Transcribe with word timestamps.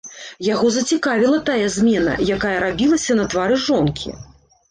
Яго 0.45 0.69
зацікавіла 0.75 1.39
тая 1.49 1.67
змена, 1.75 2.15
якая 2.37 2.55
рабілася 2.65 3.17
на 3.19 3.25
твары 3.35 3.55
жонкі. 3.67 4.09